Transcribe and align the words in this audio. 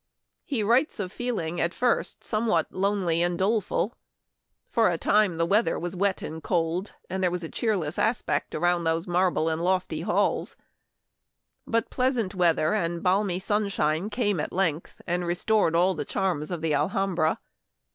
He 0.43 0.63
writes 0.63 0.99
of 0.99 1.11
feeling 1.11 1.61
at 1.61 1.75
first 1.75 2.23
somewhat 2.23 2.73
"lonely 2.73 3.21
and 3.21 3.37
doleful." 3.37 3.93
For 4.67 4.89
a 4.89 4.97
time 4.97 5.37
the 5.37 5.45
weather 5.45 5.77
was 5.77 5.95
wet 5.95 6.23
and 6.23 6.41
cold, 6.41 6.93
and 7.07 7.21
there 7.21 7.29
was 7.29 7.43
a 7.43 7.45
1 7.45 7.49
88 7.49 7.67
Memoir 7.67 7.75
of 7.75 7.79
Washington 7.79 8.01
Irving. 8.01 8.01
cheerless 8.01 8.09
aspect 8.09 8.55
around 8.55 8.83
those 8.83 9.07
marble 9.07 9.47
and 9.49 9.63
lofty 9.63 10.01
halls. 10.01 10.55
But 11.67 11.91
pleasant 11.91 12.33
weather 12.33 12.73
and 12.73 13.03
balmy 13.03 13.37
sun 13.37 13.69
shine 13.69 14.09
came 14.09 14.39
at 14.39 14.51
length, 14.51 15.03
and 15.05 15.23
restored 15.27 15.75
all 15.75 15.93
the 15.93 16.03
charms 16.03 16.49
of 16.49 16.61
the 16.61 16.73
Alhambra. 16.73 17.39